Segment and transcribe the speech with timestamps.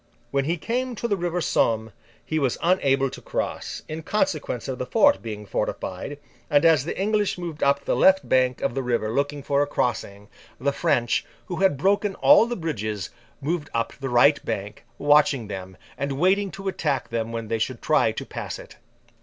[0.31, 1.91] When he came up to the river Somme
[2.25, 6.17] he was unable to cross, in consequence of the fort being fortified;
[6.49, 9.67] and, as the English moved up the left bank of the river looking for a
[9.67, 10.27] crossing,
[10.59, 13.11] the French, who had broken all the bridges,
[13.41, 17.79] moved up the right bank, watching them, and waiting to attack them when they should
[17.79, 18.77] try to pass it.